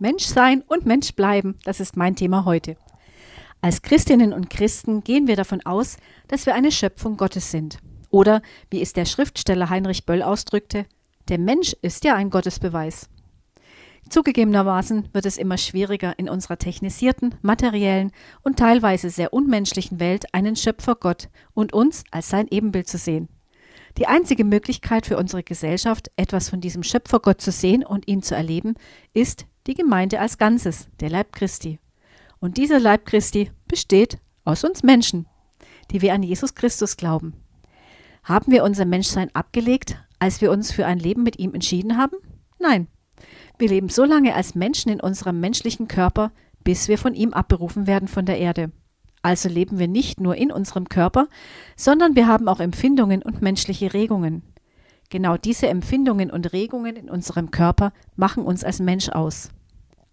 [0.00, 2.76] Mensch sein und Mensch bleiben, das ist mein Thema heute.
[3.60, 7.78] Als Christinnen und Christen gehen wir davon aus, dass wir eine Schöpfung Gottes sind.
[8.08, 8.40] Oder,
[8.70, 10.86] wie es der Schriftsteller Heinrich Böll ausdrückte,
[11.28, 13.10] der Mensch ist ja ein Gottesbeweis.
[14.08, 18.10] Zugegebenermaßen wird es immer schwieriger, in unserer technisierten, materiellen
[18.42, 23.28] und teilweise sehr unmenschlichen Welt einen Schöpfer Gott und uns als sein Ebenbild zu sehen.
[23.98, 28.22] Die einzige Möglichkeit für unsere Gesellschaft, etwas von diesem Schöpfer Gott zu sehen und ihn
[28.22, 28.74] zu erleben,
[29.12, 31.78] ist die Gemeinde als Ganzes, der Leib Christi.
[32.38, 35.26] Und dieser Leib Christi besteht aus uns Menschen,
[35.90, 37.34] die wir an Jesus Christus glauben.
[38.22, 42.16] Haben wir unser Menschsein abgelegt, als wir uns für ein Leben mit ihm entschieden haben?
[42.58, 42.86] Nein.
[43.58, 46.32] Wir leben so lange als Menschen in unserem menschlichen Körper,
[46.64, 48.70] bis wir von ihm abberufen werden von der Erde.
[49.22, 51.28] Also leben wir nicht nur in unserem Körper,
[51.76, 54.42] sondern wir haben auch Empfindungen und menschliche Regungen.
[55.10, 59.50] Genau diese Empfindungen und Regungen in unserem Körper machen uns als Mensch aus.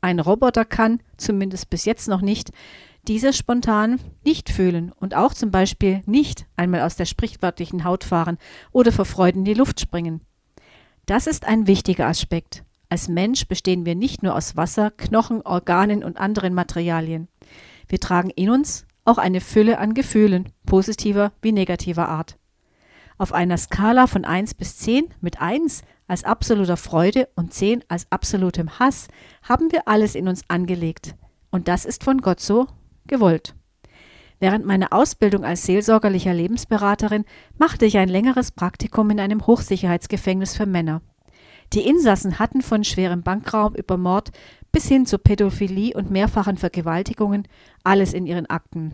[0.01, 2.51] Ein Roboter kann, zumindest bis jetzt noch nicht,
[3.07, 8.37] diese spontan nicht fühlen und auch zum Beispiel nicht einmal aus der sprichwörtlichen Haut fahren
[8.71, 10.21] oder vor Freude in die Luft springen.
[11.05, 12.63] Das ist ein wichtiger Aspekt.
[12.89, 17.27] Als Mensch bestehen wir nicht nur aus Wasser, Knochen, Organen und anderen Materialien.
[17.87, 22.37] Wir tragen in uns auch eine Fülle an Gefühlen, positiver wie negativer Art.
[23.17, 28.07] Auf einer Skala von 1 bis 10 mit 1 als absoluter Freude und 10 als
[28.11, 29.07] absolutem Hass
[29.41, 31.15] haben wir alles in uns angelegt.
[31.49, 32.67] Und das ist von Gott so
[33.07, 33.55] gewollt.
[34.39, 37.25] Während meiner Ausbildung als seelsorgerlicher Lebensberaterin
[37.57, 41.01] machte ich ein längeres Praktikum in einem Hochsicherheitsgefängnis für Männer.
[41.73, 44.29] Die Insassen hatten von schwerem Bankraub über Mord
[44.71, 47.47] bis hin zu Pädophilie und mehrfachen Vergewaltigungen
[47.83, 48.93] alles in ihren Akten.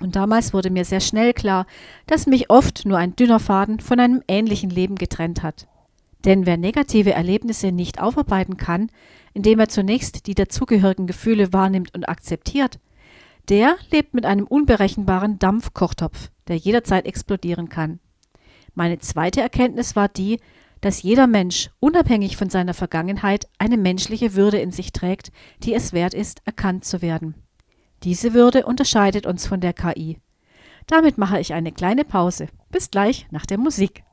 [0.00, 1.66] Und damals wurde mir sehr schnell klar,
[2.06, 5.68] dass mich oft nur ein dünner Faden von einem ähnlichen Leben getrennt hat.
[6.24, 8.90] Denn wer negative Erlebnisse nicht aufarbeiten kann,
[9.32, 12.78] indem er zunächst die dazugehörigen Gefühle wahrnimmt und akzeptiert,
[13.48, 18.00] der lebt mit einem unberechenbaren Dampfkochtopf, der jederzeit explodieren kann.
[18.74, 20.40] Meine zweite Erkenntnis war die,
[20.80, 25.30] dass jeder Mensch, unabhängig von seiner Vergangenheit, eine menschliche Würde in sich trägt,
[25.62, 27.34] die es wert ist, erkannt zu werden.
[28.02, 30.18] Diese Würde unterscheidet uns von der KI.
[30.86, 32.48] Damit mache ich eine kleine Pause.
[32.70, 34.04] Bis gleich nach der Musik.